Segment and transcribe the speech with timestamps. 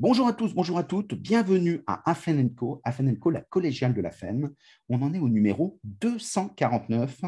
[0.00, 4.00] Bonjour à tous, bonjour à toutes, bienvenue à Afen Co, Afen Co, la collégiale de
[4.00, 4.48] la FEN.
[4.88, 7.22] On en est au numéro 249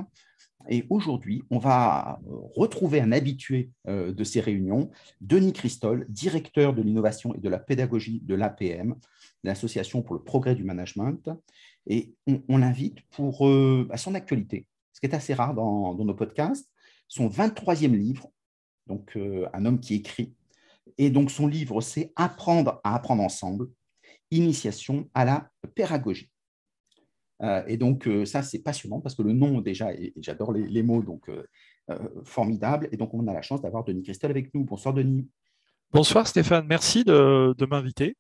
[0.68, 2.20] et aujourd'hui, on va
[2.54, 4.88] retrouver un habitué euh, de ces réunions,
[5.20, 8.95] Denis Christol, directeur de l'innovation et de la pédagogie de l'APM,
[9.43, 11.29] l'Association pour le progrès du management.
[11.89, 12.14] Et
[12.48, 16.71] on, l'invite pour euh, son actualité, ce qui est assez rare dans, nos podcasts,
[17.09, 18.30] son 23e livre,
[18.87, 20.36] donc euh, un homme qui écrit.
[20.99, 23.68] Et donc son livre, c'est Apprendre à apprendre ensemble,
[24.30, 26.30] initiation à la pédagogie.
[27.43, 30.82] Euh, et donc, euh, ça, c'est passionnant parce que le nom, déjà, et, j'adore les,
[30.82, 31.43] mots, donc euh,
[32.25, 32.89] formidable.
[32.92, 34.64] Et donc, on a la chance d'avoir Denis Christelle avec nous.
[34.64, 35.28] Bonsoir, Denis.
[35.92, 36.66] Bonsoir, Stéphane.
[36.69, 38.16] Merci de, m'inviter.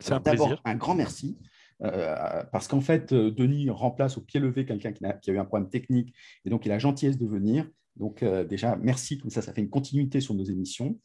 [0.00, 0.60] C'est un plaisir.
[0.64, 1.38] Un grand merci.
[1.80, 5.68] parce qu'en fait, Denis remplace au pied levé quelqu'un qui, qui, a eu un problème
[5.68, 6.14] technique
[6.44, 7.68] et donc il a la gentillesse de venir.
[7.96, 9.18] Donc, déjà, merci.
[9.18, 10.98] Comme ça, ça fait une continuité sur nos émissions.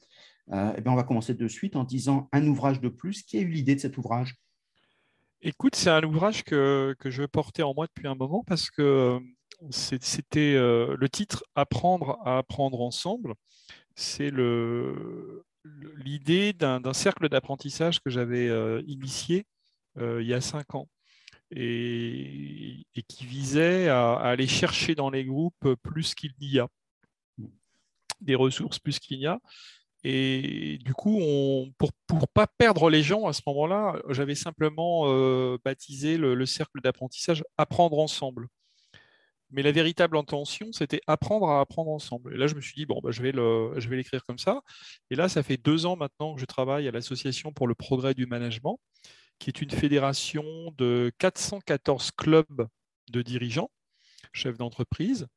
[0.50, 3.24] Et eh bien, on va commencer de suite en disant un ouvrage de plus.
[3.24, 4.36] Qui a eu l'idée de cet ouvrage?
[5.42, 9.20] Écoute, c'est un ouvrage que, je portais en moi depuis un moment parce que euh,
[9.70, 13.36] c'était euh, le titre Apprendre à apprendre ensemble.
[13.94, 14.32] C'est
[15.96, 19.46] l'idée d'un cercle d'apprentissage que j'avais euh, initié
[20.00, 20.88] il y a cinq ans
[21.50, 26.68] et, qui visait à, aller chercher dans les groupes plus qu'il n'y a,
[28.22, 29.40] des ressources plus qu'il n'y a,
[30.04, 31.20] et du coup,
[31.78, 36.82] pour ne pas perdre les gens à ce moment-là, j'avais simplement euh, baptisé le, cercle
[36.82, 38.48] d'apprentissage Apprendre ensemble.
[39.50, 42.34] Mais la véritable intention, c'était apprendre à apprendre ensemble.
[42.34, 44.62] Et là, je me suis dit, bon, bah, je vais l'écrire comme ça.
[45.10, 48.14] Et là, ça fait deux ans maintenant que je travaille à l'Association pour le progrès
[48.14, 48.80] du management,
[49.40, 50.44] qui est une fédération
[50.78, 52.68] de 414 clubs
[53.10, 53.72] de dirigeants,
[54.34, 55.28] chefs d'entreprise,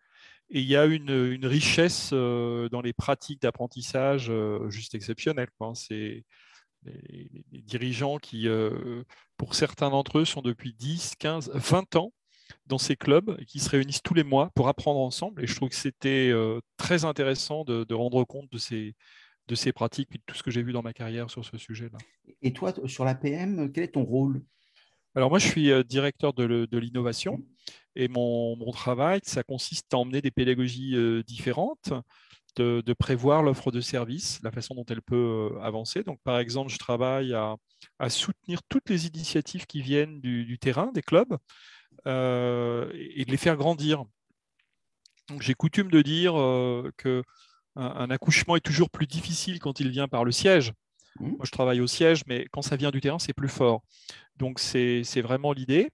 [0.53, 5.49] et il y a une, richesse euh, dans les pratiques d'apprentissage euh, juste exceptionnelle.
[5.75, 6.25] C'est
[6.85, 9.05] les, dirigeants qui, euh,
[9.37, 12.13] pour certains d'entre eux, sont depuis 10, 15, 20 ans
[12.67, 15.45] dans ces clubs et qui se réunissent tous les mois pour apprendre ensemble.
[15.45, 16.33] Et je trouve que c'était
[16.77, 18.97] très intéressant de, rendre compte de ces,
[19.47, 21.59] de ces pratiques et de tout ce que j'ai vu dans ma carrière sur ce
[21.59, 21.99] sujet-là.
[22.43, 24.43] Et toi, sur l'APM, quel est ton rôle?
[25.15, 27.41] Alors moi, je suis directeur de l'innovation.
[27.97, 31.93] Et mon, travail, ça consiste à emmener des pédagogies euh, différentes,
[32.57, 36.03] de, prévoir l'offre de service, la façon dont elle peut euh, avancer.
[36.03, 37.57] Donc, par exemple, je travaille à,
[38.09, 41.37] soutenir toutes les initiatives qui viennent du, terrain, des clubs,
[42.07, 44.05] euh, et de les faire grandir.
[45.41, 46.33] J'ai coutume de dire
[46.97, 47.23] que
[47.77, 50.73] un, accouchement est toujours plus difficile quand il vient par le siège.
[51.19, 51.29] Mmh.
[51.29, 53.83] Moi, je travaille au siège, mais quand ça vient du terrain, c'est plus fort.
[54.37, 55.89] Donc, c'est vraiment l'idée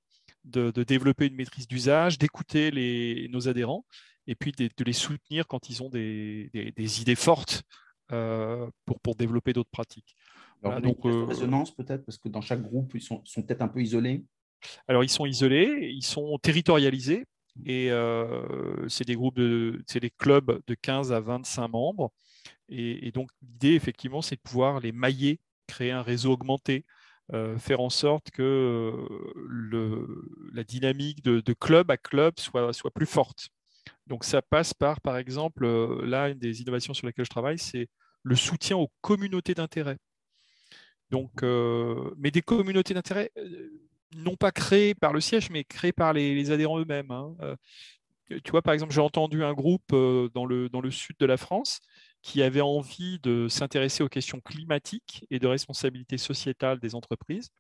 [0.47, 3.85] de, développer une maîtrise d'usage, d'écouter nos adhérents
[4.27, 6.51] et puis de, les soutenir quand ils ont des,
[7.01, 7.63] idées fortes
[8.13, 10.17] euh, pour, pour développer d'autres pratiques.
[10.63, 13.69] Alors, donc, euh, résonance peut-être, parce que dans chaque groupe, ils sont, sont peut-être un
[13.69, 14.25] peu isolés
[14.89, 17.27] Alors, ils sont isolés, ils sont territorialisés,
[17.65, 22.13] et euh, c'est des groupes de, c'est des clubs de 15 à 25 membres.
[22.69, 26.85] Et, et donc, l'idée, effectivement, c'est de pouvoir les mailler, créer un réseau augmenté,
[27.33, 28.43] euh, faire en sorte que
[29.73, 30.07] euh,
[30.53, 33.49] la dynamique de, club à club soit, soit plus forte.
[34.07, 37.59] Donc ça passe par, par exemple, euh, là, une des innovations sur lesquelles je travaille,
[37.59, 37.89] c'est
[38.23, 39.99] le soutien aux communautés d'intérêt.
[41.11, 41.43] Donc,
[42.17, 43.31] mais des communautés d'intérêt
[44.17, 47.13] non pas créées par le siège, mais créées par les, adhérents eux-mêmes.
[47.13, 47.37] Hein.
[48.29, 49.93] tu vois, par exemple, j'ai entendu un groupe
[50.35, 51.81] dans, le, dans le sud de la France
[52.27, 57.51] qui avaient envie de s'intéresser aux questions climatiques et de responsabilité sociétale des entreprises.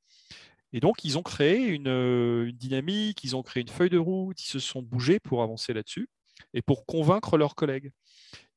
[0.72, 4.48] Et donc, ils ont créé une, dynamique, ils ont créé une feuille de route, ils
[4.48, 6.08] se sont bougés pour avancer là-dessus
[6.52, 7.92] et pour convaincre leurs collègues.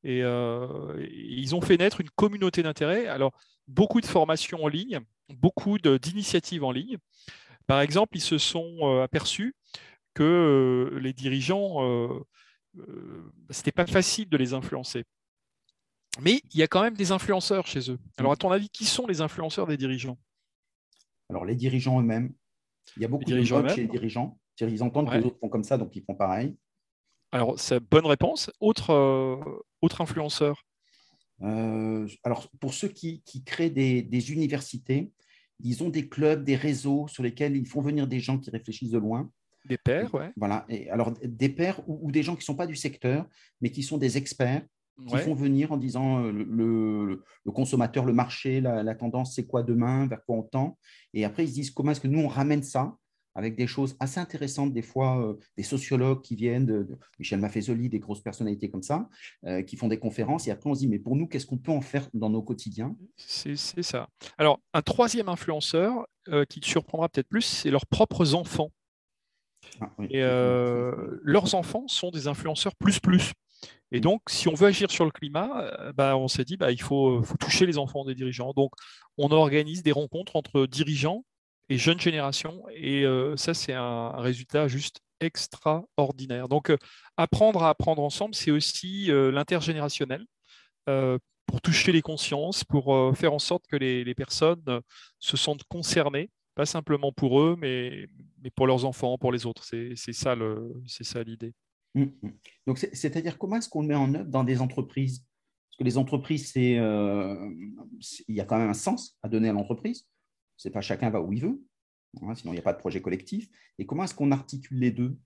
[0.02, 3.06] Et euh, ils ont fait naître une communauté d'intérêt.
[3.06, 3.30] Alors,
[3.68, 6.98] beaucoup de formations en ligne, beaucoup d'initiatives en ligne.
[7.68, 9.54] Par exemple, ils se sont euh, aperçus
[10.14, 11.78] que euh, les dirigeants,
[12.74, 15.04] ce n'était pas facile de les influencer.
[16.20, 17.98] Mais il y a quand même des influenceurs chez eux.
[18.18, 20.18] Alors, à ton avis, qui sont les influenceurs des dirigeants?
[21.28, 22.32] Alors, les dirigeants eux-mêmes.
[22.96, 24.38] Il y a beaucoup de gens chez les dirigeants.
[24.60, 26.56] Ils entendent que les autres font comme ça, donc ils font pareil.
[27.32, 28.50] Alors, c'est bonne réponse.
[28.60, 29.36] Autre, euh,
[29.80, 30.64] autre influenceur?
[31.42, 35.12] Euh, Alors, pour ceux qui, créent des, universités,
[35.60, 38.90] ils ont des clubs, des réseaux sur lesquels ils font venir des gens qui réfléchissent
[38.90, 39.30] de loin.
[39.66, 40.24] Des pairs, oui.
[40.36, 40.64] Voilà.
[40.68, 43.26] Et alors, des pairs ou, des gens qui ne sont pas du secteur,
[43.60, 44.64] mais qui sont des experts
[45.06, 47.22] qui font venir en disant euh, le,
[47.52, 50.78] consommateur, le marché, la, tendance, c'est quoi demain, vers quoi on tend.
[51.14, 52.96] Et après, ils se disent comment est-ce que nous, on ramène ça
[53.34, 57.88] avec des choses assez intéressantes, des fois euh, des sociologues qui viennent, de, Michel Maffezoli,
[57.88, 59.08] des grosses personnalités comme ça,
[59.46, 61.58] euh, qui font des conférences, et après on se dit, mais pour nous, qu'est-ce qu'on
[61.58, 62.96] peut en faire dans nos quotidiens?
[63.16, 64.08] C'est ça.
[64.38, 68.70] Alors, un troisième influenceur euh, qui te surprendra peut-être plus, c'est leurs propres enfants.
[69.80, 73.32] Ah et leurs enfants sont des influenceurs plus plus.
[73.92, 76.80] Et donc, si on veut agir sur le climat, bah, on s'est dit, bah, il
[76.80, 78.52] faut, toucher les enfants des dirigeants.
[78.52, 78.72] Donc,
[79.18, 81.24] on organise des rencontres entre dirigeants
[81.70, 82.62] et jeunes générations.
[82.74, 86.48] Et euh, ça, c'est un, résultat juste extraordinaire.
[86.48, 86.76] Donc, euh,
[87.16, 90.24] apprendre à apprendre ensemble, c'est aussi euh, l'intergénérationnel
[91.46, 94.80] pour toucher les consciences, pour faire en sorte que les, personnes
[95.20, 98.08] se sentent concernées, pas simplement pour eux, mais,
[98.42, 99.64] mais pour leurs enfants, pour les autres.
[99.64, 100.34] C'est ça
[101.22, 101.54] l'idée.
[101.94, 102.30] Mmh, mmh.
[102.66, 105.20] Donc, c'est-à-dire comment est-ce qu'on le met en œuvre dans des entreprises?
[105.68, 109.52] Parce que les entreprises, c'est, il y a quand même un sens à donner à
[109.52, 110.06] l'entreprise.
[110.56, 111.62] C'est pas chacun va où il veut,
[112.22, 113.48] hein, sinon il n'y a pas de projet collectif.
[113.78, 115.16] Et comment est-ce qu'on articule les deux?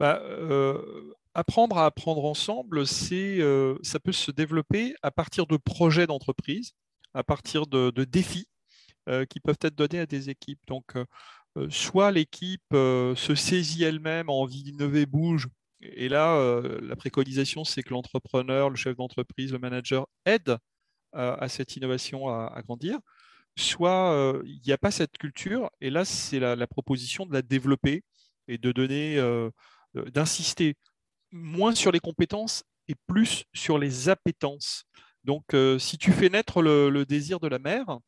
[0.00, 5.56] Bah, euh, Apprendre à apprendre ensemble, c'est, euh, ça peut se développer à partir de
[5.56, 6.74] projets d'entreprise,
[7.12, 8.46] à partir de, défis
[9.08, 10.60] euh, qui peuvent être donnés à des équipes.
[10.68, 10.94] Donc,
[11.68, 15.48] soit l'équipe se saisit elle-même, a envie d'innover, bouge,
[15.80, 20.56] et là, la préconisation, c'est que l'entrepreneur, le chef d'entreprise, le manager aide
[21.12, 22.98] à cette innovation à grandir
[23.56, 28.02] soit il n'y a pas cette culture, et là, c'est la, proposition de la développer
[28.48, 29.20] et de donner,
[29.94, 30.76] d'insister
[31.30, 34.84] moins sur les compétences et plus sur les appétences.
[35.24, 35.44] Donc,
[35.78, 37.98] si tu fais naître le, désir de la mmh.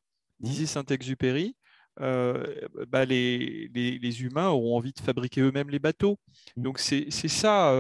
[0.41, 1.57] disait Saint-Exupéry,
[1.99, 6.19] bah, les, les, humains auront envie de fabriquer eux-mêmes les bateaux.
[6.57, 6.63] Mmh.
[6.63, 7.73] Donc, c'est ça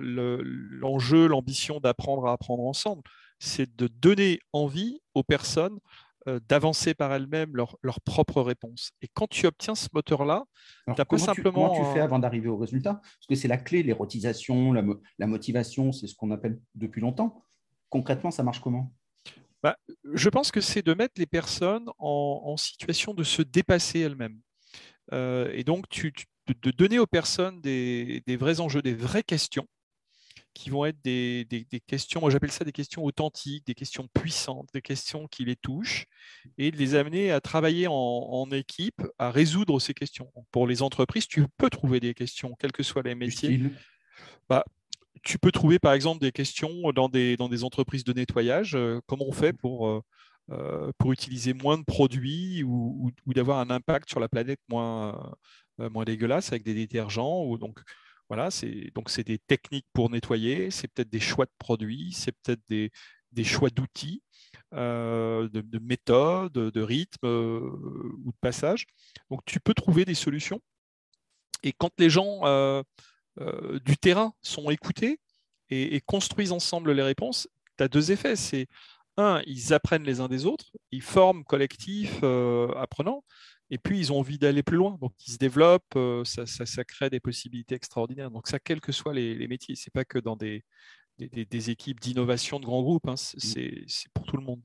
[0.00, 3.02] l'enjeu, l'ambition d'apprendre à apprendre ensemble.
[3.40, 5.78] C'est de donner envie aux personnes
[6.28, 8.90] euh, d'avancer par elles-mêmes leurs leur propres réponses.
[9.00, 10.44] Et quand tu obtiens ce moteur-là,
[10.86, 11.68] tu n'as pas simplement.
[11.68, 12.94] comment tu fais avant d'arriver au résultat?
[12.94, 14.82] Parce que c'est la clé, l'érotisation, la,
[15.18, 17.42] la motivation, c'est ce qu'on appelle depuis longtemps.
[17.88, 18.92] Concrètement, ça marche comment?
[19.62, 19.76] Bah,
[20.14, 24.40] Je pense que c'est de mettre les personnes en, situation de se dépasser elles-mêmes.
[25.12, 26.12] Euh, et donc, tu,
[26.46, 29.66] de donner aux personnes des, des vrais enjeux, des vraies questions
[30.58, 31.46] qui vont être des,
[31.86, 36.06] questions, moi j'appelle ça des questions authentiques, des questions puissantes, des questions qui les touchent,
[36.58, 40.32] et de les amener à travailler en, équipe, à résoudre ces questions.
[40.50, 43.60] Pour les entreprises, tu peux trouver des questions, quels que soient les métiers.
[44.48, 44.64] Bah,
[45.22, 49.00] tu peux trouver par exemple des questions dans des, dans des entreprises de nettoyage, euh,
[49.06, 50.02] comment on fait pour, euh,
[50.50, 55.34] euh, pour utiliser moins de produits ou, d'avoir un impact sur la planète moins,
[55.78, 57.44] moins dégueulasse avec des détergents.
[57.44, 57.80] Ou, donc,
[58.28, 62.32] voilà, c'est donc c'est des techniques pour nettoyer, c'est peut-être des choix de produits, c'est
[62.42, 62.90] peut-être des,
[63.44, 64.22] choix d'outils,
[64.74, 68.86] euh, de, méthodes, de rythmes ou de passages.
[69.30, 70.60] Donc tu peux trouver des solutions.
[71.62, 72.40] Et quand les gens
[73.40, 75.20] euh, du terrain sont écoutés
[75.70, 78.36] et, construisent ensemble les réponses, tu as deux effets.
[78.36, 78.68] C'est
[79.16, 82.22] un, ils apprennent les uns des autres, ils forment collectif
[82.76, 83.22] apprenant,
[83.70, 84.96] et puis, ils ont envie d'aller plus loin.
[85.00, 88.30] Donc, ils se développent, euh, ça, crée des possibilités extraordinaires.
[88.30, 89.74] Donc, ça, quels que soient les, métiers.
[89.74, 90.64] Ce n'est pas que dans des,
[91.18, 93.16] équipes d'innovation de grands groupes, hein.
[93.16, 94.62] c'est pour tout le monde.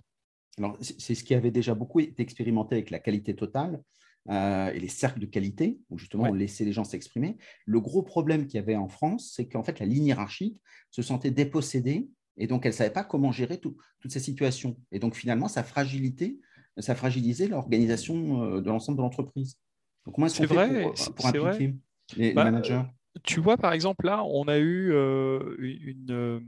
[0.58, 3.82] Alors, c'est ce qui avait déjà beaucoup été expérimenté avec la qualité totale
[4.30, 7.38] euh, et les cercles de qualité, où justement on laissait les gens s'exprimer.
[7.66, 10.60] Le gros problème qu'il y avait en France, c'est qu'en fait, la ligne hiérarchique
[10.92, 13.78] se sentait dépossédée et donc elle ne savait pas comment gérer toutes
[14.10, 14.78] ces situations.
[14.92, 16.40] Et donc, finalement, sa fragilité
[16.78, 19.58] ça fragilisait l'organisation euh, de l'ensemble de l'entreprise.
[20.06, 20.84] Donc, comment est-ce qu'on fait
[21.16, 21.76] pour, euh, impliquer
[22.16, 22.84] les, bah, managers?
[23.24, 26.42] Tu vois, par exemple, là, on a eu euh, une,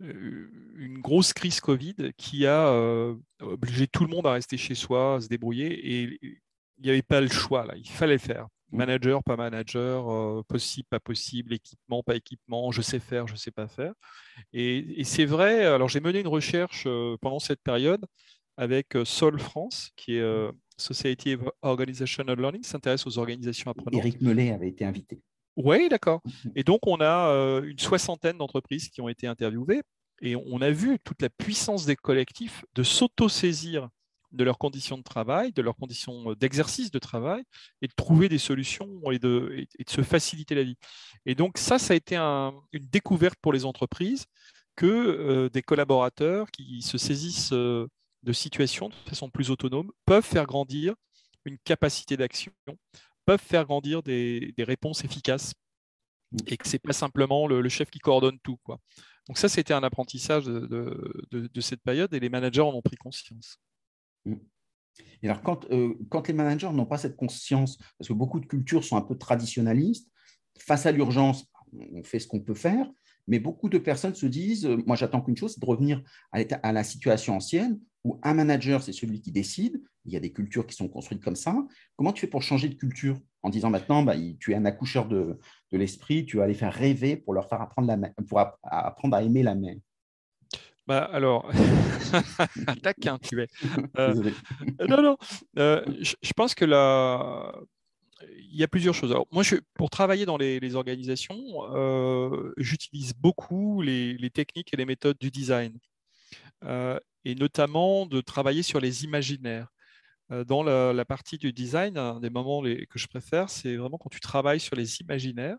[0.00, 2.70] une grosse crise Covid qui a
[3.40, 6.18] obligé tout le monde à rester chez soi, à se débrouiller, et
[6.78, 8.46] il n'y avait pas le choix, là, il fallait le faire.
[8.72, 8.76] Mmh.
[8.78, 13.50] Manager, pas manager, possible, pas possible, équipement, pas équipement, je sais faire, je ne sais
[13.50, 13.92] pas faire.
[14.52, 16.88] Et, et c'est vrai, alors j'ai mené une recherche
[17.20, 18.04] pendant cette période
[18.56, 24.04] avec euh, Sol France, qui est euh, Society of Organizational Learning, s'intéresse aux organisations apprenantes.
[24.04, 25.20] Éric Mellet avait été invité.
[25.56, 26.20] Oui, d'accord.
[26.24, 26.52] Mhm.
[26.56, 29.82] Et donc, on a euh, une soixantaine d'entreprises qui ont été interviewées
[30.20, 33.88] et on a vu toute la puissance des collectifs de s'auto-saisir
[34.34, 37.42] de leurs conditions de travail, de leurs conditions d'exercice de travail
[37.82, 40.76] et de trouver des solutions et de, se faciliter la vie.
[41.26, 44.26] Et donc, ça, ça a été une découverte pour les entreprises
[44.76, 50.94] que des collaborateurs qui se saisissent de situations de façon plus autonome peuvent faire grandir
[51.44, 52.52] une capacité d'action,
[53.26, 55.52] peuvent faire grandir des, réponses efficaces
[56.46, 58.56] et que ce n'est pas simplement le, chef qui coordonne tout.
[58.64, 58.80] Quoi.
[59.28, 63.58] Donc ça, c'était un apprentissage de, cette période et les managers en ont pris conscience.
[64.24, 64.34] Mmh.
[65.22, 65.66] Et alors, quand,
[66.10, 69.16] quand les managers n'ont pas cette conscience, parce que beaucoup de cultures sont un peu
[69.16, 70.08] traditionnalistes,
[70.58, 72.88] face à l'urgence, on fait ce qu'on peut faire,
[73.26, 76.02] mais beaucoup de personnes se disent, moi j'attends qu'une chose, c'est de revenir
[76.32, 79.82] à, la situation ancienne où un manager, c'est celui qui décide.
[80.04, 81.56] Il y a des cultures qui sont construites comme ça.
[81.96, 85.08] Comment tu fais pour changer de culture en disant maintenant, bah, tu es un accoucheur
[85.08, 85.38] de,
[85.72, 89.22] de l'esprit, tu vas les faire rêver pour leur faire apprendre, la pour apprendre à
[89.22, 89.76] aimer la mer?
[90.86, 91.50] Bah, alors,
[92.82, 93.48] taquin, tu es.
[93.98, 94.14] Euh,
[94.88, 95.16] non, non.
[95.58, 97.52] Euh, je, pense que là,
[98.22, 99.14] il y a plusieurs choses.
[99.32, 101.42] moi, je, pour travailler dans les, organisations,
[101.74, 105.78] euh, j'utilise beaucoup les, les, techniques et les méthodes du design
[107.24, 109.68] et notamment de travailler sur les imaginaires.
[110.30, 114.10] Euh, dans la, partie du design, un des moments que je préfère, c'est vraiment quand
[114.10, 115.58] tu travailles sur les imaginaires.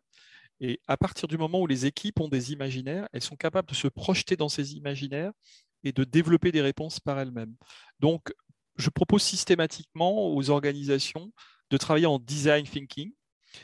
[0.60, 3.76] Et à partir du moment où les équipes ont des imaginaires, elles sont capables de
[3.76, 5.32] se projeter dans ces imaginaires
[5.84, 7.56] et de développer des réponses par elles-mêmes.
[8.00, 8.34] Donc,
[8.78, 11.32] je propose systématiquement aux organisations
[11.70, 13.14] de travailler en design thinking,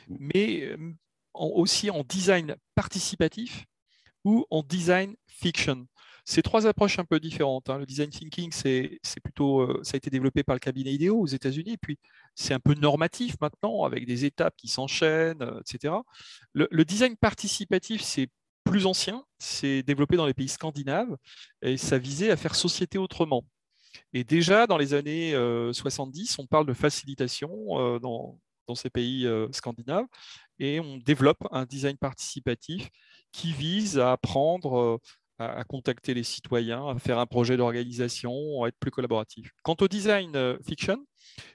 [0.08, 0.94] mais euh,
[1.34, 3.66] aussi en design participatif
[4.24, 5.86] ou en design fiction.
[6.24, 7.68] C'est trois approches un peu différentes.
[7.68, 7.78] Hein.
[7.78, 11.26] Le design thinking, c'est plutôt, euh, ça a été développé par le cabinet IDEO aux
[11.26, 11.98] États-Unis, puis
[12.34, 15.94] c'est un peu normatif maintenant, avec des étapes qui s'enchaînent, euh, etc.
[16.54, 18.28] Le, design participatif, c'est
[18.64, 21.16] plus ancien, c'est développé dans les pays scandinaves,
[21.60, 23.44] et ça visait à faire société autrement.
[24.12, 25.32] Et déjà, dans les années
[25.72, 28.38] 70, euh, on parle de facilitation dans,
[28.68, 30.06] dans, ces pays scandinaves,
[30.60, 32.88] et on développe un design participatif
[33.32, 35.00] qui vise à apprendre
[35.38, 39.50] à, contacter les citoyens, à faire un projet d'organisation, à être plus collaboratif.
[39.62, 41.04] Quant au design euh, fiction,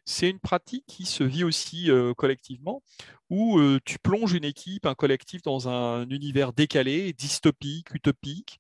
[0.05, 2.81] c'est une pratique qui se vit aussi euh, collectivement,
[3.29, 8.60] où euh, tu plonges une équipe, un collectif dans un univers décalé, dystopique, utopique,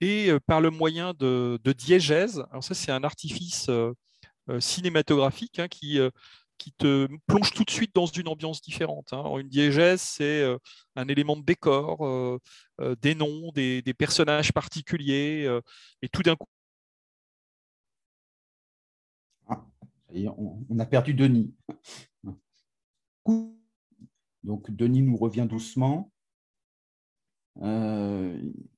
[0.00, 3.70] et par le moyen de, diégèse, alors ça c'est un artifice
[4.58, 6.00] cinématographique hein, qui
[6.62, 9.12] qui te plonge tout de suite dans une ambiance différente.
[9.12, 9.36] Hein.
[9.38, 10.58] Une diégèse, c'est euh,
[10.94, 12.38] un élément de décor, euh,
[12.80, 15.60] euh, des noms, des, personnages particuliers,
[16.02, 16.46] et tout d'un coup.
[19.48, 19.64] Ah,
[20.14, 21.52] on, a perdu Denis.
[24.44, 26.12] Donc Denis nous revient doucement.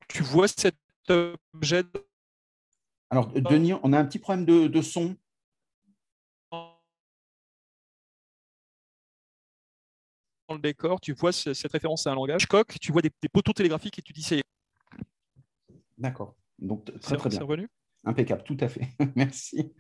[0.09, 0.77] Tu vois cet
[1.11, 1.85] objet
[3.11, 5.17] Alors Denis, on a un petit problème de son.
[10.53, 12.47] Le décor, tu vois cette référence à un langage.
[12.47, 14.43] Coq, tu vois des, poteaux télégraphiques et tu dis c'est.
[15.97, 16.37] D'accord.
[16.59, 17.41] Donc très très bien.
[17.41, 17.69] revenu?
[18.07, 18.89] Impeccable, tout à fait.
[19.17, 19.73] Merci.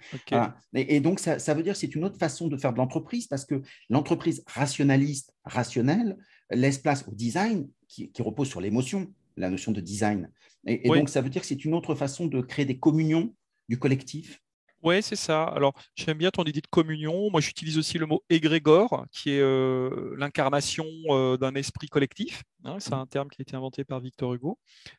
[0.75, 3.45] Et, donc, ça, veut dire que c'est une autre façon de faire de l'entreprise parce
[3.45, 6.17] que l'entreprise rationaliste, rationnelle,
[6.51, 10.31] laisse place au design qui, repose sur l'émotion, la notion de design.
[10.67, 13.35] Et, donc, ça veut dire que c'est une autre façon de créer des communions
[13.69, 14.41] du collectif
[14.85, 15.45] oui, c'est ça.
[15.45, 17.31] Alors, j'aime bien ton idée de communion.
[17.31, 22.43] Moi, j'utilise aussi le mot égrégore, qui est euh, l'incarnation euh, d'un esprit collectif.
[22.65, 22.77] Hein.
[22.81, 22.99] c'est mmh.
[22.99, 24.59] un terme qui a été inventé par Victor Hugo.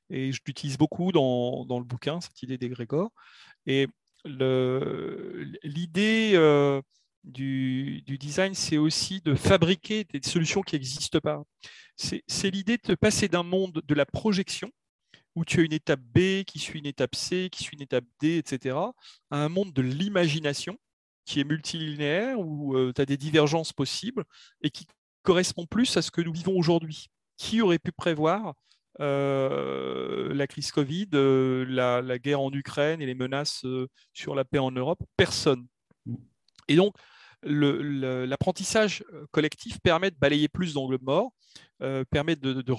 [0.09, 3.11] Et je l'utilise beaucoup dans, le bouquin, cette idée d'égrégore.
[3.67, 3.87] Et
[4.25, 6.81] l'idée euh,
[7.23, 11.43] du, du, design, c'est aussi de fabriquer des solutions qui n'existent pas.
[11.95, 14.71] C'est l'idée de passer d'un monde de la projection,
[15.35, 18.05] où tu as une étape B qui suit une étape C, qui suit une étape
[18.21, 18.75] D, etc.,
[19.31, 20.77] à un monde de l'imagination
[21.25, 24.23] qui est multilinéaire, où euh, tu as des divergences possibles
[24.61, 24.87] et qui
[25.23, 27.07] correspond plus à ce que nous vivons aujourd'hui.
[27.37, 28.53] Qui aurait pu prévoir
[29.01, 33.65] euh, la crise Covid, euh, la, guerre en Ukraine et les menaces
[34.13, 34.99] sur la paix en Europe?
[35.17, 35.67] Personne.
[36.69, 36.95] Et donc,
[37.43, 41.33] l'apprentissage collectif permet de balayer plus d'angles morts,
[42.09, 42.73] permet de, de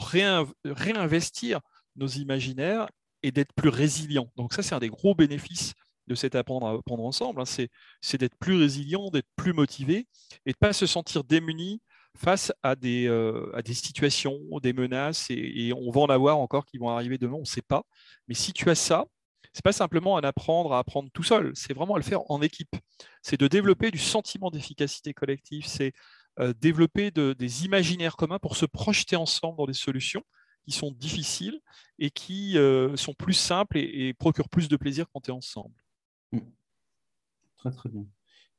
[0.65, 1.61] réinvestir
[1.97, 2.89] nos imaginaires
[3.23, 4.31] et d'être plus résilients.
[4.37, 5.75] Donc ça, c'est un des gros bénéfices
[6.07, 7.67] de cet apprendre à apprendre ensemble, hein.
[8.01, 10.07] c'est d'être plus résilient, d'être plus motivé
[10.47, 11.81] et de ne pas se sentir démuni
[12.17, 16.89] face à des, euh, situations, des menaces, et, on va en avoir encore qui vont
[16.89, 17.83] arriver demain, on ne sait pas.
[18.29, 19.05] Mais si tu as ça,
[19.53, 22.43] c'est pas simplement un apprendre à apprendre tout seul, c'est vraiment à le faire en
[22.43, 22.75] équipe.
[23.23, 25.93] C'est de développer du sentiment d'efficacité collective, c'est
[26.39, 30.23] euh, développer des imaginaires communs pour se projeter ensemble dans des solutions
[30.67, 31.61] qui sont difficiles
[31.99, 35.75] et qui euh, sont plus simples et, procurent plus de plaisir quand tu es ensemble.
[36.33, 36.41] Mmh.
[37.57, 38.05] Très, très bien.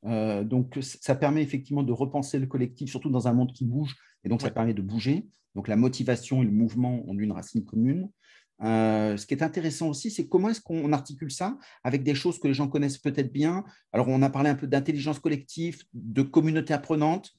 [0.04, 3.96] Euh, donc, ça permet effectivement de repenser le collectif, surtout dans un monde qui bouge,
[4.24, 5.28] et donc ça permet de bouger.
[5.54, 8.10] Donc, la motivation et le mouvement ont une racine commune.
[8.62, 12.40] Euh, ce qui est intéressant aussi, c'est comment est-ce qu'on articule ça avec des choses
[12.40, 13.64] que les gens connaissent peut-être bien.
[13.92, 17.32] Alors, on a parlé un peu d'intelligence collective, de communauté apprenante.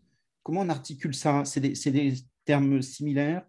[0.44, 1.44] Comment on articule ça?
[1.46, 2.14] C'est des, des,
[2.46, 3.46] termes similaires?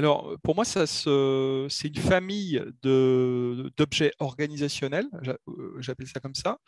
[0.00, 5.36] Alors, pour moi, c'est une famille d'objets organisationnels, euh,
[5.78, 6.58] j'appelle ça comme ça,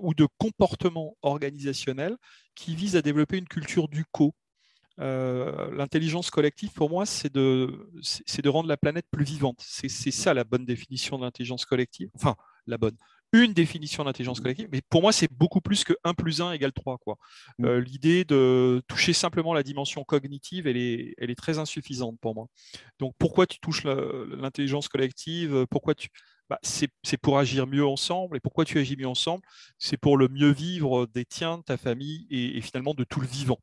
[0.00, 2.16] ou de comportement organisationnel
[2.56, 4.34] qui vise à développer une culture du co.
[4.98, 7.88] L'intelligence collective, pour moi, c'est de,
[8.42, 9.62] de rendre la planète plus vivante.
[9.62, 12.10] C'est ça la bonne définition de l'intelligence collective.
[12.14, 12.34] Enfin,
[12.66, 12.96] la bonne
[13.44, 16.72] une définition d'intelligence collective, mais pour moi, c'est beaucoup plus que 1 plus 1 égale
[16.72, 16.98] 3.
[16.98, 17.16] Quoi.
[17.58, 17.64] Mm.
[17.64, 22.34] Euh, l'idée de toucher simplement la dimension cognitive, elle est, elle est très insuffisante pour
[22.34, 22.46] moi.
[22.98, 26.08] Donc, pourquoi tu touches l'intelligence collective Pourquoi tu...
[26.48, 28.36] Bah, c'est pour agir mieux ensemble.
[28.36, 29.42] Et pourquoi tu agis mieux ensemble?
[29.78, 33.26] C'est pour le mieux vivre des tiens, de ta famille et, finalement de tout le
[33.26, 33.58] vivant.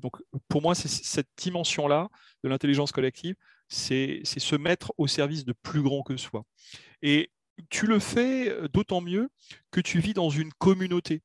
[0.00, 0.16] Donc,
[0.48, 2.08] pour moi, c'est cette dimension-là
[2.44, 3.34] de l'intelligence collective,
[3.68, 6.44] c'est se mettre au service de plus grand que soi.
[7.00, 7.30] Et
[7.70, 9.28] tu le fais euh, d'autant mieux
[9.70, 11.22] que tu vis dans une communauté,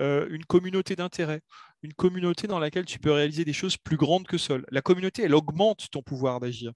[0.00, 1.40] euh, une communauté d'intérêt,
[1.82, 4.64] une communauté dans laquelle tu peux réaliser des choses plus grandes que seul.
[4.70, 6.72] La communauté, elle augmente ton pouvoir d'agir.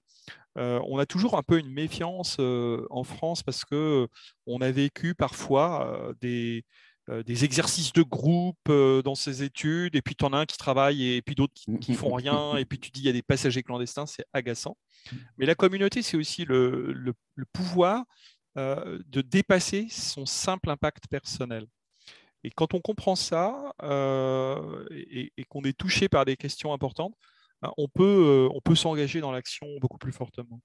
[0.57, 4.07] Euh, on a toujours un peu une méfiance en France parce que
[4.45, 6.65] on a vécu parfois des,
[7.25, 11.13] des exercices de groupe dans ses études, et puis tu en as un qui travaille
[11.13, 13.21] et puis d'autres qui, ne font rien, et puis tu dis il y a des
[13.21, 14.75] passagers clandestins, c'est agaçant.
[15.37, 17.13] Mais la communauté, c'est aussi le, le,
[17.53, 18.03] pouvoir
[18.57, 21.67] euh, de dépasser son simple impact personnel.
[22.43, 27.13] Et quand on comprend ça euh, et, qu'on est touché par des questions importantes,
[27.61, 30.59] ben, on peut, euh, on peut s'engager dans l'action beaucoup plus fortement.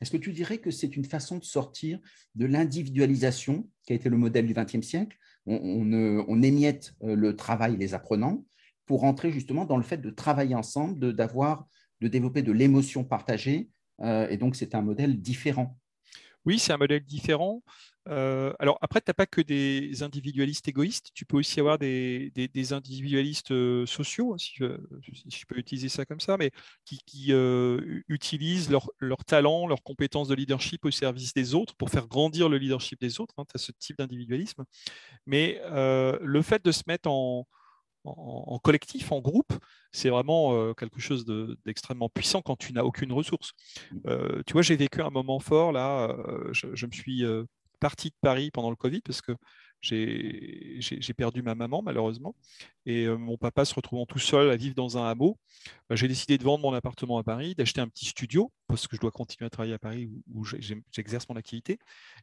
[0.00, 2.00] Est-ce que tu dirais que c'est une façon de sortir
[2.34, 5.16] de l'individualisation qui a été le modèle du XXe siècle?
[5.46, 8.44] On, émiette le travail, les apprenants,
[8.84, 11.66] pour entrer justement dans le fait de travailler ensemble, d'avoir,
[12.02, 13.70] de, développer de l'émotion partagée.
[14.02, 15.78] et donc, c'est un modèle différent.
[16.44, 17.62] Oui, c'est un modèle différent.
[18.08, 22.32] Euh, alors après, tu n'as pas que des individualistes égoïstes, tu peux aussi avoir des,
[22.72, 26.50] individualistes euh, sociaux, hein, si je, peux utiliser ça comme ça, mais
[26.84, 32.06] qui, euh, utilisent leur, talent, leurs compétences de leadership au service des autres pour faire
[32.06, 33.34] grandir le leadership des autres.
[33.36, 34.64] Hein, tu as ce type d'individualisme.
[35.26, 37.46] Mais le fait de se mettre en,
[38.04, 39.52] en, collectif, en groupe,
[39.92, 41.24] c'est vraiment euh, quelque chose
[41.64, 43.52] d'extrêmement puissant quand tu n'as aucune ressource.
[43.90, 43.96] Mmh.
[44.06, 46.08] Euh, tu vois, j'ai vécu un moment fort là.
[46.08, 47.24] Euh, je, me suis
[47.80, 49.32] parti de Paris pendant le Covid parce que
[49.80, 52.34] j'ai perdu ma maman malheureusement
[52.84, 55.38] et mon papa se retrouvant tout seul à vivre dans un hameau,
[55.90, 59.00] j'ai décidé de vendre mon appartement à Paris, d'acheter un petit studio parce que je
[59.00, 60.44] dois continuer à travailler à Paris où,
[60.90, 61.78] j'exerce mon activité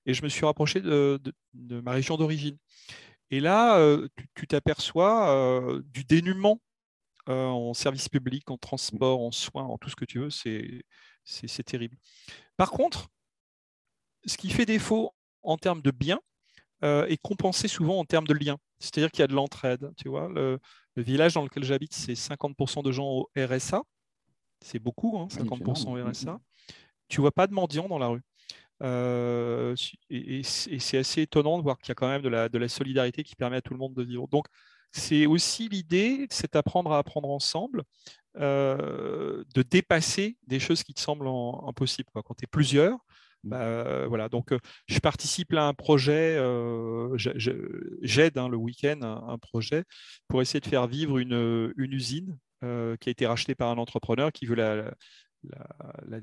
[0.06, 1.22] et je me suis rapproché de
[1.54, 2.58] ma région d'origine.
[3.32, 6.62] Et là, euh, tu t'aperçois euh, du dénuement
[7.30, 10.30] euh, en service public, en transport, en soins, en tout ce que tu veux.
[10.30, 11.98] C'est terrible.
[12.58, 13.08] Par contre,
[14.26, 16.20] ce qui fait défaut en termes de biens
[16.84, 18.60] est compensé souvent en termes de liens.
[18.78, 19.92] C'est-à-dire qu'il y a de l'entraide.
[19.98, 20.60] Tu vois, le,
[20.96, 23.82] village dans lequel j'habite, c'est 50% de gens au RSA.
[24.62, 26.40] C'est beaucoup, 50% hein, au RSA.
[27.08, 28.22] Tu vois pas de mendiants dans la rue.
[28.84, 29.76] Euh,
[30.10, 32.68] et, c'est assez étonnant de voir qu'il y a quand même de la, de la,
[32.68, 34.28] solidarité qui permet à tout le monde de vivre.
[34.28, 34.48] Donc,
[34.92, 37.84] c'est aussi l'idée, c'est apprendre à apprendre ensemble,
[38.38, 41.28] euh, de dépasser des choses qui te semblent
[41.68, 42.10] impossibles.
[42.14, 42.96] Quand tu es plusieurs,
[43.44, 43.50] mmh.
[43.50, 44.30] bah, voilà.
[44.30, 44.54] Donc,
[44.88, 46.38] je participe à un projet,
[47.16, 49.84] j'aide hein, le week-end un, un, projet
[50.28, 54.32] pour essayer de faire vivre une, une usine qui a été rachetée par un entrepreneur
[54.32, 54.92] qui veut la,
[56.08, 56.20] la,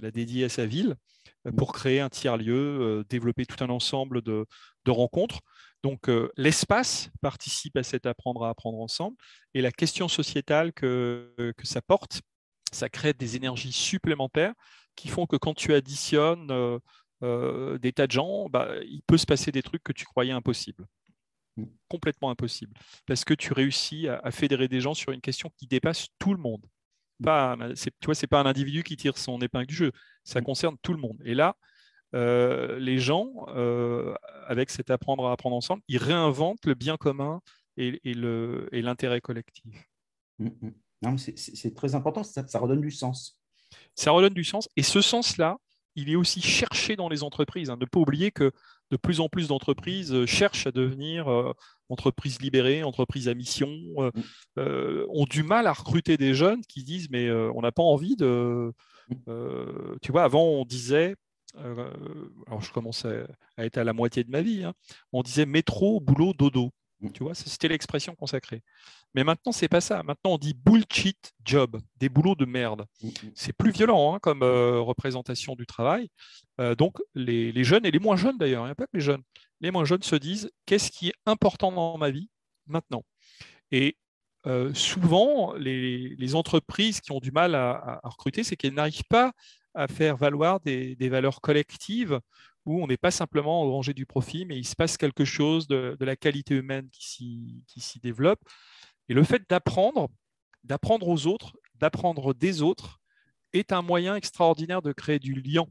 [0.00, 0.96] la, dédier à sa ville
[1.46, 4.46] euh, pour créer un tiers-lieu, euh, développer tout un ensemble de,
[4.86, 5.40] rencontres.
[5.82, 9.16] Donc euh, l'espace participe à cet apprendre à apprendre ensemble.
[9.54, 12.22] Et la question sociétale que, que ça porte,
[12.72, 14.54] ça crée des énergies supplémentaires
[14.94, 16.48] qui font que quand tu additionnes
[17.20, 20.86] des tas de gens, bah, il peut se passer des trucs que tu croyais impossibles.
[21.88, 22.74] Complètement impossibles.
[23.06, 26.40] Parce que tu réussis à, fédérer des gens sur une question qui dépasse tout le
[26.40, 26.64] monde
[27.22, 29.92] pas, tu vois, c'est pas un individu qui tire son épingle du jeu,
[30.24, 30.44] ça mm.
[30.44, 31.20] concerne tout le monde.
[31.24, 31.56] Et là,
[32.14, 34.14] euh, les gens, euh,
[34.46, 37.40] avec cet apprendre à apprendre ensemble, ils réinventent le bien commun
[37.76, 39.88] et, et l'intérêt collectif.
[40.38, 40.48] Mm,
[41.02, 41.18] mm.
[41.18, 43.38] C'est très important, ça, ça, redonne du sens.
[43.94, 44.68] Ça redonne du sens.
[44.76, 45.58] Et ce sens-là,
[45.94, 47.70] il est aussi cherché dans les entreprises.
[47.70, 47.76] Hein.
[47.80, 48.52] Ne pas oublier que
[48.90, 51.52] de plus en plus d'entreprises euh, cherchent à devenir euh,
[51.88, 53.70] entreprises libérées, entreprises à mission,
[54.58, 58.16] euh, ont du mal à recruter des jeunes qui disent mais on n'a pas envie
[58.16, 58.72] de...
[60.02, 61.14] tu vois, avant on disait,
[61.56, 63.26] alors je commence à,
[63.58, 64.74] être à la moitié de ma vie, hein,
[65.12, 66.72] on disait métro, boulot, dodo.
[67.00, 67.10] Mm.
[67.12, 68.62] Tu vois, c'était l'expression consacrée.
[69.14, 70.02] Mais maintenant, c'est pas ça.
[70.02, 72.86] Maintenant, on dit bullshit job, des boulots de merde.
[73.02, 73.12] Mm, mm.
[73.34, 76.08] C'est plus violent hein, comme euh, représentation du travail.
[76.60, 79.00] Euh, donc, les, jeunes, et les moins jeunes d'ailleurs, il n'y a pas que les
[79.00, 79.22] jeunes,
[79.60, 82.30] les moins jeunes se disent qu'est-ce qui est important dans ma vie
[82.66, 83.04] maintenant?
[83.70, 83.96] Et
[84.46, 89.32] euh, souvent, les, entreprises qui ont du mal à, recruter, c'est qu'elles n'arrivent pas
[89.74, 92.20] à faire valoir des, des valeurs collectives
[92.66, 95.66] où on n'est pas simplement au rangé du profit, mais il se passe quelque chose
[95.68, 98.40] de, la qualité humaine qui s'y développe.
[99.08, 100.08] Et le fait d'apprendre,
[100.64, 103.00] d'apprendre aux autres, d'apprendre des autres,
[103.52, 105.66] est un moyen extraordinaire de créer du lien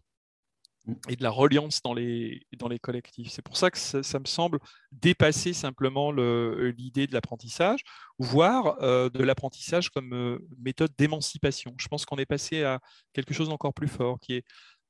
[0.85, 0.93] mm.
[1.09, 3.29] et de la reliance dans les, dans les collectifs.
[3.29, 4.59] C'est pour ça que ça, me semble
[4.91, 7.81] dépasser simplement l'idée de l'apprentissage,
[8.17, 11.75] voire euh, de l'apprentissage comme euh, méthode d'émancipation.
[11.77, 12.79] Je pense qu'on est passé à
[13.13, 14.45] quelque chose d'encore plus fort, qui est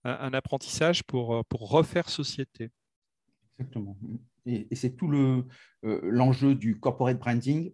[0.06, 2.70] un, apprentissage pour, euh, pour refaire société.
[3.58, 3.98] Exactement.
[4.46, 5.10] Et, c'est tout
[5.82, 7.74] l'enjeu du corporate branding,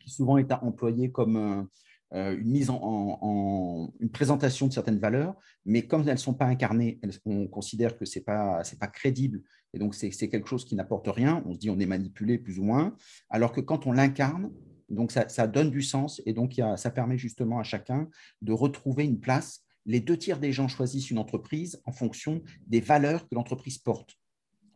[0.00, 1.68] qui souvent est employé comme
[2.14, 6.44] euh, une mise en, une présentation de certaines valeurs, mais comme elles ne sont pas
[6.44, 10.74] incarnées, on considère que ce n'est pas, pas crédible, et donc c'est quelque chose qui
[10.74, 12.94] n'apporte rien, on se dit on est manipulé plus ou moins,
[13.30, 14.52] alors que quand on l'incarne,
[14.90, 18.08] donc ça, ça, donne du sens, et donc ça permet justement à chacun
[18.42, 19.64] de retrouver une place.
[19.84, 24.16] Les deux tiers des gens choisissent une entreprise en fonction des valeurs que l'entreprise porte.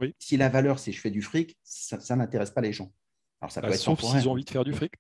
[0.00, 0.14] Oui.
[0.18, 2.92] Si la valeur, c'est je fais du fric, ça, n'intéresse pas les gens.
[3.40, 4.92] Alors ça bah, peut être sauf s'ils ont envie de faire du fric.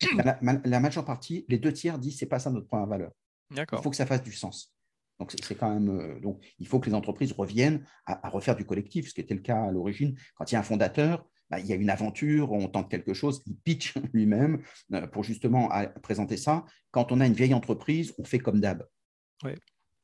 [0.64, 3.12] la, majeure partie, les deux tiers disent c'est pas ça notre de valeur.
[3.50, 4.72] Il faut que ça fasse du sens.
[5.18, 5.88] Donc, c'est quand même.
[5.88, 9.34] Euh, donc, il faut que les entreprises reviennent à, refaire du collectif, ce qui était
[9.34, 10.16] le cas à l'origine.
[10.34, 13.14] Quand il y a un fondateur, bah, il y a une aventure, on tente quelque
[13.14, 14.62] chose, il pitch lui-même
[14.94, 15.70] euh, pour justement
[16.02, 16.64] présenter ça.
[16.90, 18.84] Quand on a une vieille entreprise, on fait comme d'hab.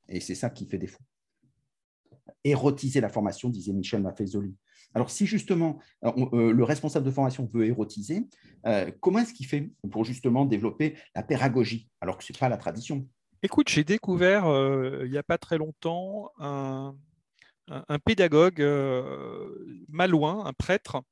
[0.08, 1.02] Et c'est ça qui fait défaut.
[2.44, 4.56] Érotiser la formation, disait Michel Maffezoli.
[4.94, 8.26] Alors, si justement euh, euh, le responsable de formation veut érotiser,
[8.66, 12.48] euh, comment est-ce qu'il fait pour justement développer la pédagogie, alors que ce n'est pas
[12.48, 13.06] la tradition?
[13.42, 14.46] Écoute, j'ai découvert
[15.04, 16.96] il n'y a pas très longtemps un,
[18.04, 18.60] pédagogue
[19.88, 21.02] malouin, un prêtre,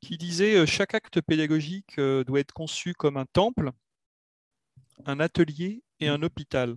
[0.00, 3.70] qui disait chaque acte pédagogique doit être conçu comme un temple,
[5.04, 6.76] un atelier et un hôpital.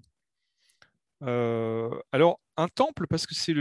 [1.22, 3.54] Alors, un temple, parce que c'est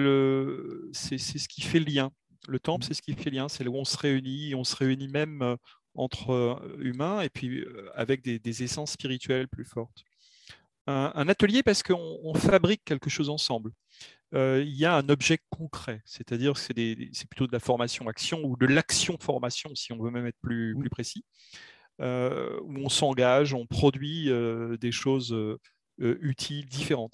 [1.19, 2.11] ce qui fait le lien.
[2.49, 4.75] Le temple, c'est ce qui fait lien, c'est là où on se réunit, on se
[4.75, 5.57] réunit même euh,
[5.95, 10.05] entre euh, humains et puis euh, avec des, essences spirituelles plus fortes.
[10.87, 13.73] Un, atelier parce qu'on fabrique quelque chose ensemble.
[14.33, 18.65] il y a un objet concret, c'est-à-dire que c'est plutôt de la formation-action ou de
[18.65, 21.27] l'action-formation, si on veut même être plus, plus précis,
[22.01, 24.31] où on s'engage, on produit
[24.81, 25.37] des choses
[25.99, 27.13] utiles, différentes.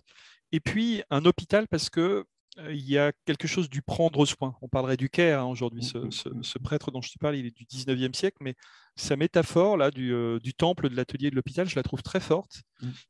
[0.54, 2.26] Et puis un hôpital parce que
[2.58, 4.54] euh, il y a quelque chose du prendre soin.
[4.62, 5.80] On parlerait du care hein, aujourd'hui.
[5.80, 6.62] Mmh, ce, mmh, mmh.
[6.62, 8.54] prêtre dont je te parle, il est du 19e siècle, mais
[8.94, 12.62] sa métaphore là, du, euh, temple, de l'atelier, de l'hôpital, je la trouve très forte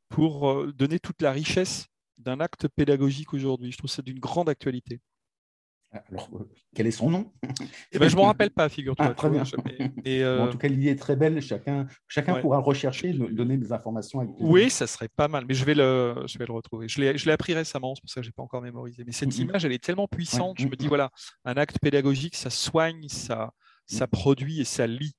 [0.09, 1.85] pour euh, donner toute la richesse
[2.17, 3.71] d'un acte pédagogique aujourd'hui.
[3.71, 4.99] Je trouve ça d'une grande actualité.
[6.09, 7.33] Alors, euh, quel est son nom?
[7.91, 9.13] Eh ben, Je ne m'en rappelle pas, figure-toi.
[9.17, 9.27] Ah,
[10.41, 11.41] en tout cas, l'idée est très belle.
[11.41, 14.19] Chacun, chacun pourra rechercher, donner des informations.
[14.19, 16.87] Avec oui, ça serait pas mal, mais je vais le, je vais le retrouver.
[16.87, 19.03] Je l'ai appris récemment, c'est pour ça que je n'ai pas encore mémorisé.
[19.05, 20.59] Mais cette image, elle est tellement puissante.
[20.59, 21.11] Je me dis, voilà,
[21.45, 23.53] un acte pédagogique, ça soigne, ça,
[23.85, 25.15] ça produit et ça lit.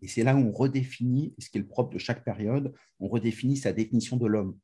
[0.00, 3.08] Et c'est là où on redéfinit, ce qui est le propre de chaque période, on
[3.08, 4.56] redéfinit sa définition de l'homme.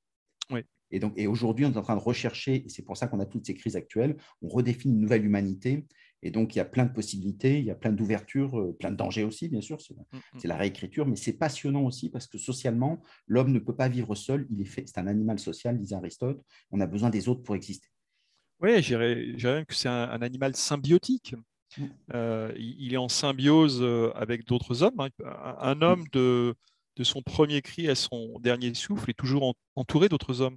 [0.51, 0.61] Oui.
[0.95, 3.19] Et, donc, et aujourd'hui, on est en train de rechercher, et c'est pour ça qu'on
[3.19, 5.87] a toutes ces crises actuelles, on redéfinit une nouvelle humanité.
[6.23, 8.93] Et donc, il y a plein de possibilités, il y a plein d'ouvertures, euh, plein
[8.93, 9.77] de dangers aussi, bien sûr.
[9.77, 10.21] Mm, mm.
[10.39, 14.15] C'est la réécriture, mais c'est passionnant aussi parce que socialement, l'homme ne peut pas vivre
[14.15, 14.47] seul.
[14.51, 16.41] Il est fait, c'est un animal social, disait Aristote.
[16.71, 17.89] On a besoin des autres pour exister.
[18.61, 21.35] Oui, je dirais que c'est un, animal symbiotique.
[21.77, 21.83] Mm.
[22.15, 25.01] Euh, il est en symbiose euh, avec d'autres hommes.
[25.01, 25.09] Hein.
[25.59, 26.55] Un, homme de,
[26.97, 30.57] de son premier cri à son dernier souffle est toujours entouré d'autres hommes.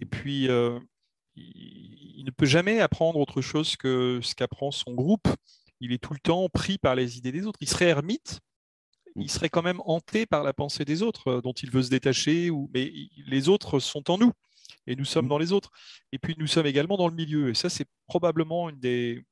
[0.00, 0.78] Et puis, euh,
[1.36, 5.28] il, ne peut jamais apprendre autre chose que ce qu'apprend son groupe.
[5.80, 7.58] Il est tout le temps pris par les idées des autres.
[7.60, 8.40] Il serait ermite,
[9.16, 11.90] il serait quand même hanté par la pensée des autres, euh, dont il veut se
[11.90, 12.50] détacher.
[12.50, 12.70] Ou...
[12.72, 12.92] Mais
[13.26, 14.32] les autres sont en nous
[14.86, 15.70] et nous sommes dans les autres.
[16.12, 17.50] Et puis, nous sommes également dans le milieu.
[17.50, 19.24] Et ça, c'est probablement une des,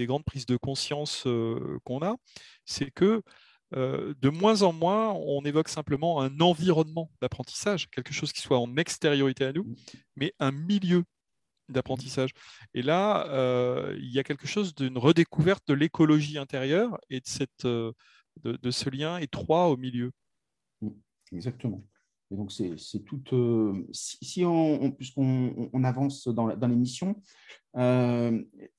[0.00, 2.16] grandes prises de conscience euh, qu'on a.
[2.64, 3.22] C'est que
[3.76, 8.58] euh, de moins en moins, on évoque simplement un environnement d'apprentissage, quelque chose qui soit
[8.58, 9.66] en extériorité à nous,
[10.16, 11.04] mais un milieu
[11.68, 12.30] d'apprentissage.
[12.74, 17.26] Et là, euh, il y a quelque chose d'une redécouverte de l'écologie intérieure et de,
[17.26, 17.92] cette, euh,
[18.42, 20.10] de, ce lien étroit au milieu.
[21.32, 21.84] Exactement.
[22.32, 23.86] Et donc, c'est tout.
[23.92, 27.20] si, on, puisqu'on on avance dans, l'émission,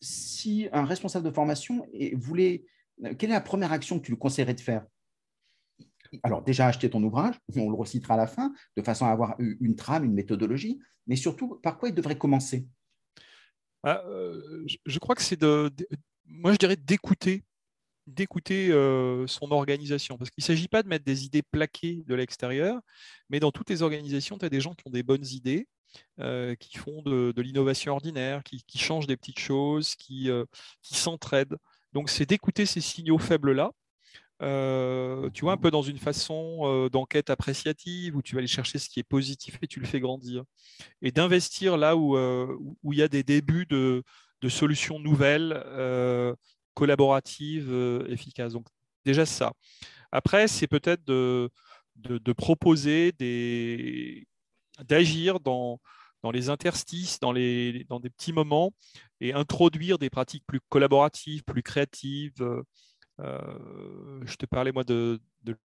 [0.02, 2.66] si un responsable de formation voulait
[3.18, 4.86] quelle est la première action que tu lui conseillerais de faire?
[6.24, 9.36] Alors déjà acheter ton ouvrage, on le recitera à la fin, de façon à avoir
[9.40, 12.68] une trame, une méthodologie, mais surtout, par quoi il devrait commencer?
[13.84, 15.42] Ah, euh, Je crois que c'est
[16.26, 17.44] moi je dirais d'écouter,
[18.08, 18.70] d'écouter
[19.28, 20.18] son organisation.
[20.18, 22.80] Parce qu'il ne s'agit pas de mettre des idées plaquées de l'extérieur,
[23.30, 25.68] mais dans toutes les organisations, tu as des gens qui ont des bonnes idées,
[26.60, 30.30] qui font de, l'innovation ordinaire, qui, changent des petites choses, qui
[30.82, 31.58] s'entraident.
[31.94, 33.72] Donc c'est d'écouter ces signaux faibles-là
[34.42, 38.48] euh, tu vois, un peu dans une façon euh, d'enquête appréciative où tu vas aller
[38.48, 40.44] chercher ce qui est positif et tu le fais grandir.
[41.02, 44.04] Et d'investir là où, euh, il y a des débuts de,
[44.42, 45.64] de solutions nouvelles,
[46.74, 47.72] collaboratives,
[48.08, 48.54] efficaces.
[48.54, 48.66] Donc,
[49.06, 49.54] déjà ça.
[50.12, 51.50] Après, c'est peut-être de,
[51.98, 54.28] de, de, proposer des
[54.88, 55.80] d'agir dans,
[56.24, 58.74] dans les interstices, dans, les, dans des petits moments
[59.20, 62.64] et introduire des pratiques plus collaboratives, plus créatives
[63.22, 65.20] euh, je te parlais, moi, de,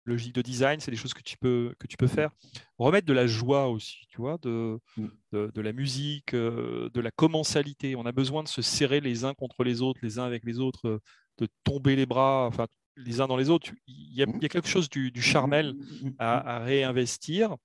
[0.05, 2.29] logique de design, c'est des choses que tu peux, que tu peux faire.
[2.77, 5.07] Remettre de la joie aussi, tu vois, de, mm.
[5.31, 7.95] de, la musique, euh, de la commensalité.
[7.95, 10.59] On a besoin de se serrer les uns contre les autres, les uns avec les
[10.59, 10.99] autres, euh,
[11.37, 13.71] de tomber les bras, enfin, les uns dans les autres.
[13.87, 15.73] Il y a, il y a quelque chose du, charmel
[16.19, 17.55] à, réinvestir.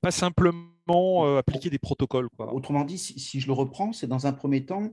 [0.00, 2.28] Pas simplement appliquer des protocoles.
[2.36, 2.52] Quoi.
[2.52, 4.90] Autrement dit, si, si je le reprends, c'est dans un premier temps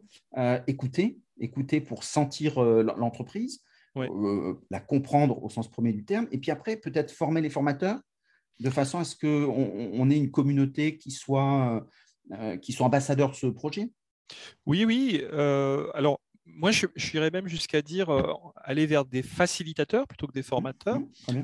[0.67, 3.62] écouter, écouter pour sentir euh, l'entreprise,
[3.97, 8.00] euh, la comprendre au sens premier du terme, et puis après, peut-être former les formateurs
[8.60, 11.86] de façon à ce qu'on on ait une communauté qui soit,
[12.32, 13.89] euh, qui soit ambassadeur de ce projet
[14.65, 15.23] Oui, oui.
[15.93, 18.10] alors, moi, je, je irais même jusqu'à dire
[18.55, 20.99] aller vers des facilitateurs plutôt que des formateurs.
[21.29, 21.41] Mmh,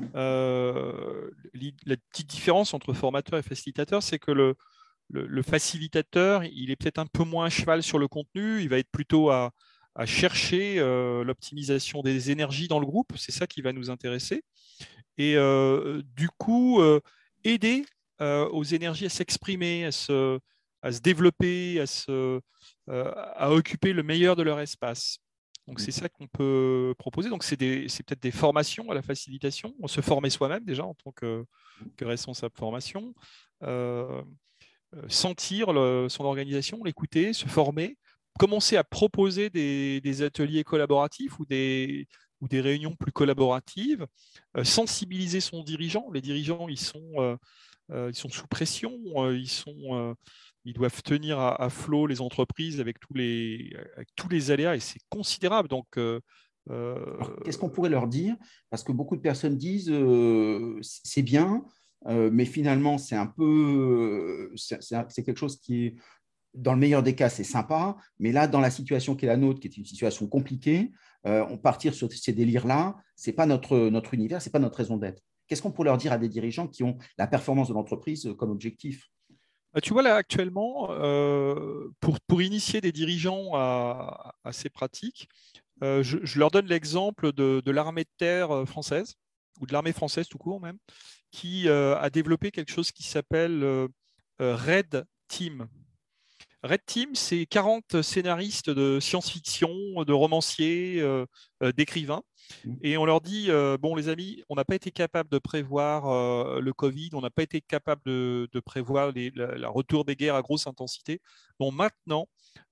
[1.86, 4.56] la petite différence entre formateur et facilitateur, c'est que le,
[5.10, 8.78] le, le, facilitateur, il est peut-être un peu moins cheval sur le contenu, il va
[8.78, 9.52] être plutôt à,
[9.94, 13.12] à chercher euh, l'optimisation des énergies dans le groupe.
[13.16, 14.42] C'est ça qui va nous intéresser.
[15.18, 17.00] Et euh, du coup, euh,
[17.44, 17.84] aider
[18.20, 20.38] aux énergies à s'exprimer, à se,
[20.80, 22.40] à se, développer, à, se,
[22.88, 25.18] à occuper le meilleur de leur espace.
[25.66, 27.30] Donc c'est ça qu'on peut proposer.
[27.30, 29.74] Donc c'est peut-être des formations à la facilitation.
[29.80, 31.44] On se former soi-même déjà en tant que,
[31.96, 33.14] que responsable formation.
[35.08, 37.96] sentir son organisation, l'écouter, se former,
[38.38, 42.08] commencer à proposer des, ateliers collaboratifs ou des,
[42.40, 44.06] ou des réunions plus collaboratives,
[44.56, 46.10] euh, sensibiliser son dirigeant.
[46.12, 47.36] Les dirigeants, ils sont, euh,
[47.90, 48.92] euh, ils sont sous pression,
[49.30, 50.16] ils, sont,
[50.64, 54.80] ils doivent tenir à, flot les entreprises avec tous les, avec tous les aléas et
[54.80, 55.68] c'est considérable.
[55.68, 55.86] Donc,
[57.44, 58.36] Qu'est-ce qu'on pourrait leur dire?
[58.70, 59.92] Parce que beaucoup de personnes disent
[60.80, 61.62] c'est bien,
[62.06, 65.94] mais finalement, c'est un peu, c'est quelque chose qui est
[66.54, 69.36] dans le meilleur des cas, c'est sympa, mais là, dans la situation qui est la
[69.36, 70.92] nôtre, qui est une situation compliquée,
[71.26, 74.58] euh, on partir sur ces délires-là, ce n'est pas notre, notre univers, ce n'est pas
[74.58, 75.22] notre raison d'être.
[75.46, 78.50] Qu'est-ce qu'on pourrait leur dire à des dirigeants qui ont la performance de l'entreprise comme
[78.50, 79.10] objectif?
[79.82, 85.28] Tu vois, là, actuellement, euh, pour, initier des dirigeants à, ces pratiques,
[85.82, 89.14] euh, je, leur donne l'exemple de, de l'armée de terre française,
[89.60, 90.78] ou de l'armée française tout court même,
[91.30, 93.88] qui a développé quelque chose qui s'appelle
[94.38, 95.68] Red Team.
[96.64, 101.26] Red Team, c'est 40 scénaristes de science-fiction, de romanciers, euh,
[101.62, 102.22] euh, d'écrivains.
[102.64, 102.74] Mmh.
[102.80, 106.60] Et on leur dit, euh, bon les amis, on n'a pas été capable de prévoir
[106.60, 110.66] le Covid, on n'a pas été capable de, prévoir le retour des guerres à grosse
[110.66, 111.20] intensité.
[111.60, 112.28] Bon, maintenant,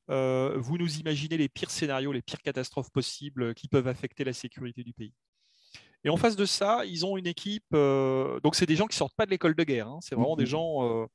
[0.09, 4.83] vous nous imaginez les pires scénarios, les pires catastrophes possibles qui peuvent affecter la sécurité
[4.83, 5.12] du pays.
[6.05, 9.16] Et en face de ça, ils ont une équipe, donc c'est des gens qui sortent
[9.16, 9.98] pas de l'école de guerre, hein.
[10.00, 11.09] c'est vraiment des mmh.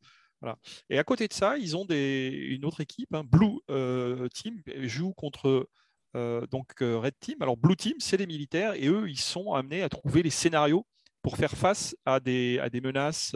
[0.90, 5.14] Et à côté de ça, ils ont une autre équipe, hein, Blue euh, Team, joue
[5.14, 5.70] contre
[6.16, 7.36] euh, donc euh, Red Team.
[7.42, 10.86] Alors Blue Team, c'est des militaires et eux, ils sont amenés à trouver les scénarios
[11.22, 13.36] pour faire face à des, à des menaces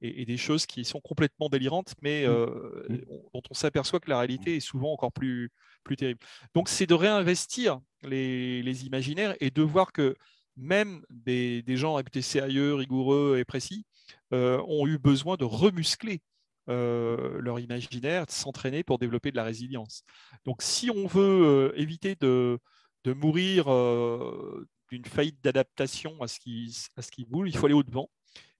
[0.00, 2.32] et, des choses qui sont complètement délirantes, mais mmh.
[2.32, 2.96] Mmh.
[3.34, 5.50] dont on s'aperçoit que la réalité est souvent encore plus,
[5.84, 6.18] plus terrible.
[6.54, 10.16] Donc c'est de réinvestir les, les, imaginaires et de voir que
[10.56, 13.84] même des, des gens réputés sérieux, rigoureux et précis
[14.32, 16.22] ont eu besoin de remuscler
[16.70, 20.04] euh, leur imaginaire, s'entraîner pour développer de la résilience.
[20.44, 22.58] Donc si on veut euh, éviter de,
[23.04, 27.66] de mourir euh, d'une faillite d'adaptation à ce qui, à ce qui boule, il faut
[27.66, 28.08] aller au-devant.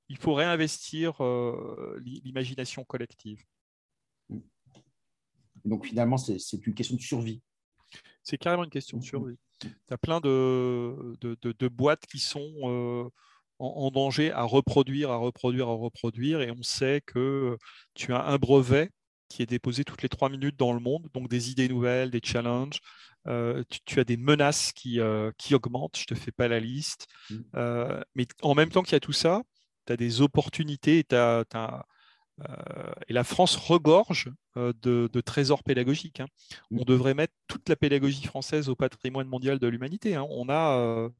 [0.08, 1.22] Il faut réinvestir
[2.00, 3.44] l'imagination collective.
[5.64, 7.40] Donc finalement, c'est une question de survie.
[8.24, 9.38] C'est carrément une question de survie.
[9.60, 13.10] Tu as plein de, de, de, boîtes qui sont
[13.60, 16.40] en, danger à reproduire, à reproduire, à reproduire.
[16.40, 17.56] Et on sait que
[17.94, 18.90] tu as un brevet
[19.28, 22.20] qui est déposé toutes les trois minutes dans le monde, donc des idées nouvelles, des
[22.22, 22.80] challenges.
[23.26, 26.58] Euh, tu, as des menaces qui, euh, qui augmentent, je ne te fais pas la
[26.58, 27.06] liste.
[27.28, 27.36] Mmh.
[27.54, 29.42] Euh, mais en même temps qu'il y a tout ça,
[29.86, 31.44] tu as des opportunités, as,
[33.06, 36.20] et la France regorge de, trésors pédagogiques.
[36.20, 36.26] Hein.
[36.70, 40.14] On devrait mettre toute la pédagogie française au patrimoine mondial de l'humanité.
[40.14, 40.26] Hein.
[40.30, 41.10] On a,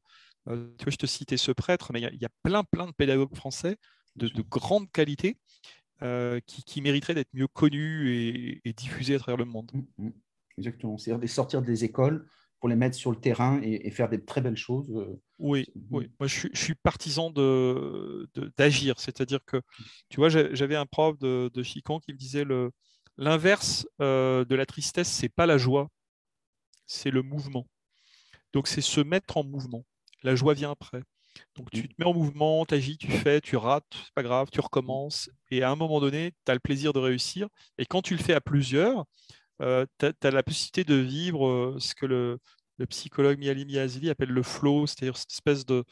[0.46, 3.35] tu vois, je te citais ce prêtre, mais il y, a plein, plein de pédagogues
[3.35, 3.76] français
[4.16, 5.37] de, grande qualité
[6.46, 9.70] qui, mériteraient d'être mieux connus et, diffusés à travers le monde.
[9.74, 10.11] Mmh, mmh.
[10.59, 10.98] Exactement.
[10.98, 12.29] C'est-à-dire de sortir des écoles
[12.61, 14.90] pour les mettre sur le terrain et, faire des très belles choses.
[14.94, 16.11] Euh, oui, oui.
[16.20, 18.29] Moi, je suis, partisan d'agir.
[18.35, 19.62] De, d'agir C'est-à-dire que,
[20.11, 22.70] tu vois, j'avais un prof de, de Chicon qui me disait le
[23.16, 25.88] l'inverse euh, de la tristesse, c'est pas la joie,
[26.87, 27.66] c'est le mouvement.
[28.53, 29.85] Donc, c'est se mettre en mouvement.
[30.23, 31.03] La joie vient après.
[31.57, 34.49] Donc, tu te mets en mouvement, tu agis, tu fais, tu rates, c'est pas grave,
[34.53, 35.31] tu recommences.
[35.51, 37.49] Et à un moment donné, tu as le plaisir de réussir.
[37.79, 39.05] Et quand tu le fais à plusieurs,
[39.61, 42.39] euh, tu as, la possibilité de vivre euh, ce que le,
[42.89, 45.85] psychologue Miali Miazili appelle le flow, c'est-à-dire cette espèce de,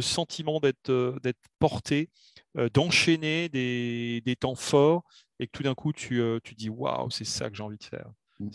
[0.00, 1.18] sentiment d'être euh,
[1.58, 2.10] porté,
[2.74, 5.04] d'enchaîner des, temps forts,
[5.38, 7.84] et que tout d'un coup, tu, tu dis Waouh, c'est ça que j'ai envie de
[7.84, 8.48] faire, mmh.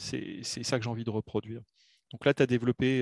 [0.44, 1.62] c'est ça que j'ai envie de reproduire.
[2.12, 3.02] Donc là, tu as développé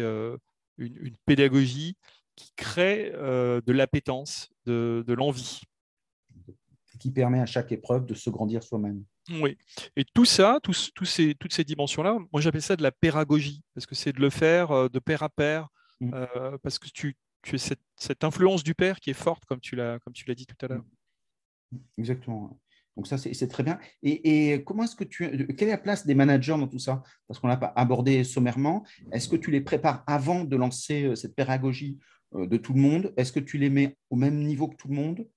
[0.77, 1.97] une, pédagogie
[2.37, 5.59] qui crée de l'appétence, de, de l'envie.
[6.99, 9.03] Qui permet à chaque épreuve de se grandir soi-même.
[9.41, 9.57] Oui.
[9.95, 10.59] Et tout ça,
[11.03, 14.29] ces, toutes ces dimensions-là, moi j'appelle ça de la pédagogie, parce que c'est de le
[14.29, 15.67] faire euh, de pair à pair,
[15.99, 16.11] mmh.
[16.13, 19.75] euh, parce que tu, tu as cette, influence du père qui est forte, comme tu
[19.75, 19.99] l'as
[20.35, 20.83] dit tout à l'heure.
[21.71, 21.77] Mmh.
[21.97, 22.59] Exactement.
[22.95, 23.77] Donc ça, c'est très bien.
[24.01, 25.47] Et, comment est-ce que tu...
[25.55, 27.03] Quelle est la place des managers dans tout ça?
[27.27, 28.83] Parce qu'on l'a pas abordé sommairement.
[29.11, 31.99] Est-ce que tu les prépares avant de lancer euh, cette pédagogie?
[32.33, 33.13] De tout le monde?
[33.17, 35.27] Est-ce que tu les mets au même niveau que tout le monde?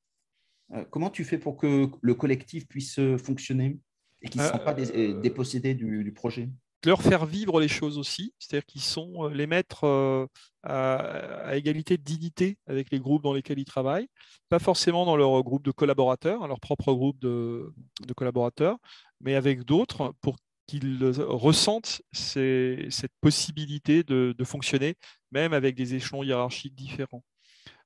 [0.75, 3.79] Euh, comment tu fais pour que le collectif puisse euh, fonctionner
[4.23, 6.49] et qu'ils ne soient pas euh, dépossédés du, projet?
[6.87, 10.29] leur faire vivre les choses aussi, c'est-à-dire qu'ils sont les mettre
[10.63, 14.09] à, égalité de dignité avec les groupes dans lesquels ils travaillent,
[14.49, 17.71] pas forcément dans leur groupe de collaborateurs, leur propre groupe de,
[18.17, 18.79] collaborateurs,
[19.21, 24.95] mais avec d'autres pour qu'ils ressentent cette possibilité de, fonctionner,
[25.33, 27.25] même avec des échelons hiérarchiques différents.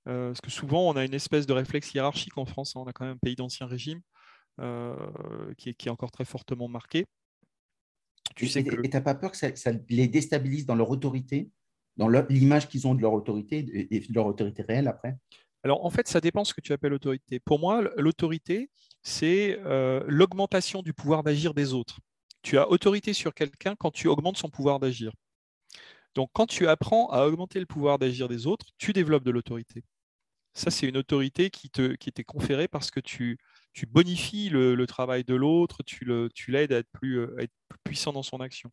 [0.06, 2.76] Euh, parce que souvent, on a une espèce de réflexe hiérarchique en France.
[2.76, 2.82] Hein.
[2.84, 4.00] On a quand même un pays d'ancien régime
[4.60, 4.94] euh,
[5.56, 7.06] qui, est, encore très fortement marqué.
[8.36, 11.50] Tu et sais tu n'as pas peur que ça, les déstabilise dans leur autorité,
[11.96, 13.58] dans l'image qu'ils ont de leur autorité
[13.90, 15.16] et de leur autorité réelle après?
[15.64, 17.40] Alors, en fait, ça dépend de ce que tu appelles autorité.
[17.40, 18.70] Pour moi, l'autorité,
[19.02, 22.00] c'est euh, l'augmentation du pouvoir d'agir des autres.
[22.42, 25.12] Tu as autorité sur quelqu'un quand tu augmentes son pouvoir d'agir.
[26.14, 29.84] Donc, quand tu apprends à augmenter le pouvoir d'agir des autres, tu développes de l'autorité.
[30.54, 33.38] Ça, c'est une autorité qui, te, qui t'est conférée parce que tu,
[33.72, 37.52] tu bonifies le, travail de l'autre, tu, le, tu l'aides à être, plus, euh, être
[37.68, 38.70] plus puissant dans son action.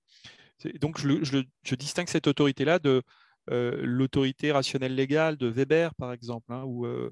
[0.80, 3.02] Donc, je, je, distingue cette autorité-là de
[3.50, 7.12] euh, l'autorité rationnelle légale de Weber, par exemple, hein, où euh,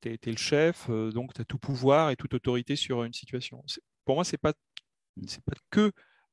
[0.00, 3.64] tu es, le chef, donc tu as tout pouvoir et toute autorité sur une situation.
[4.04, 4.52] pour moi, ce n'est pas,
[5.26, 5.90] c'est pas que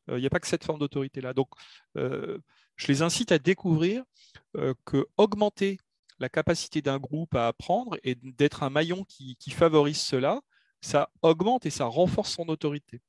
[0.09, 1.33] il n'y a pas que cette forme d'autorité-là.
[1.33, 1.49] Donc,
[2.79, 4.03] je les incite à découvrir
[4.85, 5.77] que augmenter
[6.19, 10.41] la capacité d'un groupe à apprendre et d'être un maillon qui, favorise cela,
[10.81, 13.01] ça augmente et ça renforce son autorité.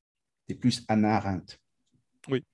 [0.49, 1.59] C'est plus Anna Arendt.
[2.29, 2.45] Oui.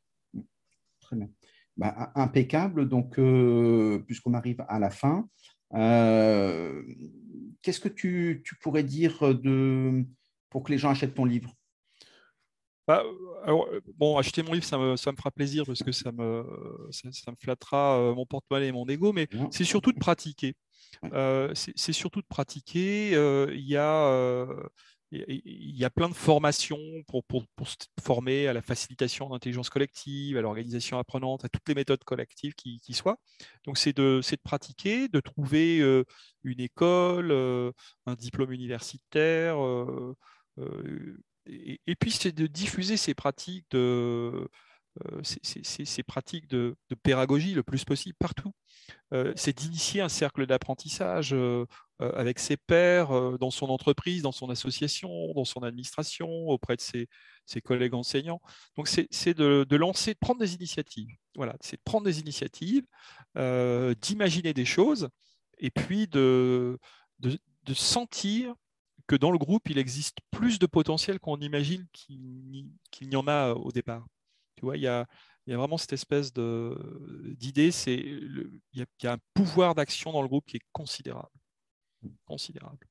[1.00, 1.30] Très bien.
[1.76, 2.88] Bah, impeccable.
[2.88, 5.28] Donc, euh, puisqu'on arrive à la fin,
[5.74, 6.82] euh,
[7.62, 10.04] qu'est-ce que tu, pourrais dire de,
[10.50, 11.54] pour que les gens achètent ton livre?
[12.86, 13.02] Bah,
[13.44, 16.44] alors, bon, acheter mon livre, ça me, ça me, fera plaisir parce que ça me,
[16.90, 20.54] ça, me flattera euh, mon porte-monnaie et mon ego, mais c'est surtout de pratiquer.
[21.12, 23.14] Euh, c'est surtout de pratiquer.
[23.14, 24.46] Euh, il y a
[25.12, 29.70] il y a plein de formations pour, pour, pour, se former à la facilitation d'intelligence
[29.70, 33.16] collective, à l'organisation apprenante, à toutes les méthodes collectives qui, qui soient.
[33.64, 35.78] Donc, c'est de, de, pratiquer, de trouver
[36.42, 37.30] une école,
[38.04, 39.56] un diplôme universitaire,
[41.46, 44.48] et, puis, c'est de diffuser ces pratiques de,
[45.04, 48.52] euh, ces, pratiques de, pédagogie le plus possible partout.
[49.12, 51.66] Euh, c'est d'initier un cercle d'apprentissage euh,
[52.00, 57.08] avec ses pairs, dans son entreprise, dans son association, dans son administration, auprès de ses,
[57.62, 58.40] collègues enseignants.
[58.76, 61.08] Donc, c'est de, lancer, de prendre des initiatives.
[61.34, 62.84] Voilà, c'est de prendre des initiatives,
[63.34, 65.08] d'imaginer des choses,
[65.58, 66.78] et puis de,
[67.18, 68.54] de, de sentir
[69.06, 73.52] que dans le groupe, il existe plus de potentiel qu'on imagine qu'il n'y en a
[73.52, 74.06] au départ.
[74.56, 75.06] Tu vois, il y a,
[75.46, 80.56] vraiment cette espèce d'idée, c'est il, y a un pouvoir d'action dans le groupe qui
[80.56, 81.28] est considérable.
[82.24, 82.86] considérable.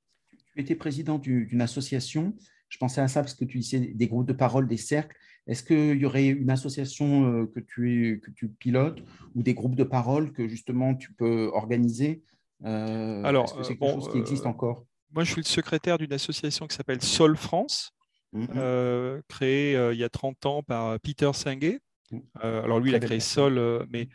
[0.53, 2.33] Tu étais président d'une association.
[2.69, 5.15] Je pensais à ça parce que tu disais des groupes de parole, des cercles.
[5.47, 9.03] Est-ce qu'il y aurait une association euh, que tu, que tu pilotes
[9.35, 12.23] ou des groupes de parole que justement tu peux organiser
[12.63, 14.85] euh, Alors, est-ce que c'est quelque chose qui existe euh, encore?
[15.15, 17.91] Moi, je suis le secrétaire d'une association qui s'appelle Sol France,
[18.33, 19.21] mhm.
[19.27, 21.79] créé il y a 30 ans par Peter Senge.
[22.11, 22.21] Mhm.
[22.43, 24.09] alors lui, il a créé Sol, mais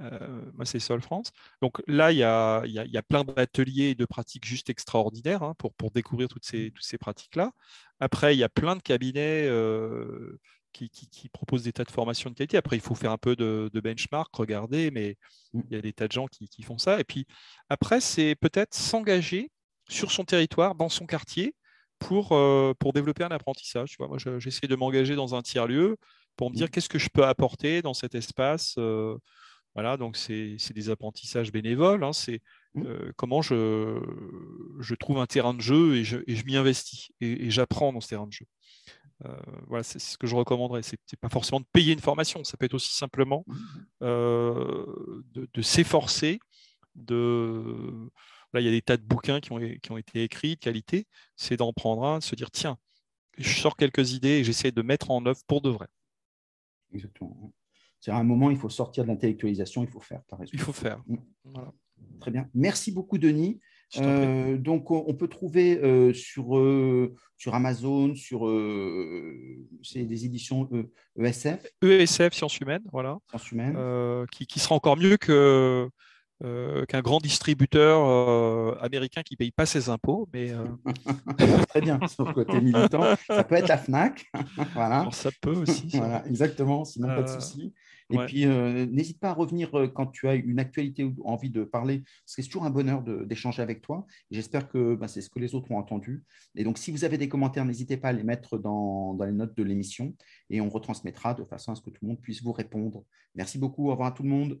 [0.00, 1.30] moi, c'est Sol France.
[1.62, 5.42] Donc là, il y a, il y a, plein d'ateliers et de pratiques juste extraordinaires
[5.42, 7.52] hein, pour, pour découvrir toutes ces, toutes ces pratiques-là.
[8.00, 9.48] Après, il y a plein de cabinets
[10.76, 12.56] qui, qui, proposent des tas de formations de qualité.
[12.56, 15.16] Après, il faut faire un peu de, benchmark, regarder, mais
[15.52, 15.60] mmh.
[15.70, 17.00] il y a des tas de gens qui, qui font ça.
[17.00, 17.26] Et puis
[17.68, 19.50] après, c'est peut-être s'engager
[19.88, 21.54] sur son territoire, dans son quartier,
[21.98, 22.28] pour,
[22.78, 23.90] pour développer un apprentissage.
[23.90, 25.96] Tu vois, moi, j'essaie de m'engager dans un tiers-lieu
[26.36, 26.70] pour me dire mmh.
[26.70, 28.78] qu'est-ce que je peux apporter dans cet espace.
[29.74, 32.04] Voilà, donc c'est des apprentissages bénévoles.
[32.04, 32.40] Hein, c'est
[32.74, 32.84] mmh.
[33.16, 34.00] comment je,
[34.80, 38.08] je, trouve un terrain de jeu et je, je m'y investis et, j'apprends dans ce
[38.08, 38.46] terrain de jeu.
[39.66, 40.82] voilà, c'est ce que je recommanderais.
[40.82, 43.44] Ce n'est pas forcément de payer une formation, ça peut être aussi simplement
[44.00, 46.38] de, de s'efforcer.
[46.94, 48.10] De...
[48.52, 50.60] Là, il y a des tas de bouquins qui ont, qui ont été écrits, de
[50.60, 51.06] qualité.
[51.36, 52.78] C'est d'en prendre un, de se dire tiens,
[53.38, 55.88] je sors quelques idées et j'essaie de mettre en œuvre pour de vrai.
[56.92, 57.52] Exactement.
[58.00, 60.22] C'est à un moment, il faut sortir de l'intellectualisation, il faut faire.
[60.52, 61.02] Il faut faire.
[61.06, 61.16] Mm.
[62.20, 62.48] Très bien.
[62.54, 63.60] Merci beaucoup, Denis.
[63.98, 68.40] Euh, donc, on peut trouver euh, sur, euh, sur Amazon, sur
[69.82, 70.68] c'est des éditions
[71.18, 71.66] ESF.
[71.82, 73.18] ESF, Sciences Humaines, voilà.
[73.28, 74.26] Sciences Humaines.
[74.32, 75.88] Qui, qui, sera encore mieux que,
[76.42, 80.28] qu'un grand distributeur américain qui ne paye pas ses impôts.
[80.32, 80.52] Mais,
[81.68, 83.16] Très bien, sur le côté militant.
[83.26, 84.26] Ça peut être la FNAC.
[84.74, 85.08] voilà.
[85.12, 85.88] ça peut aussi.
[85.94, 87.72] voilà, exactement, sinon pas de souci.
[88.10, 91.50] Et puis, euh, n'hésite pas à revenir euh, quand tu as une actualité ou envie
[91.50, 94.06] de parler, parce que c'est toujours un bonheur d'échanger avec toi.
[94.30, 96.24] J'espère que bah, c'est ce que les autres ont entendu.
[96.54, 99.32] Et donc, si vous avez des commentaires, n'hésitez pas à les mettre dans, dans les
[99.32, 100.14] notes de l'émission
[100.50, 103.04] et on retransmettra de façon à ce que tout le monde puisse vous répondre.
[103.34, 103.88] Merci beaucoup.
[103.88, 104.60] Au revoir à tout le monde.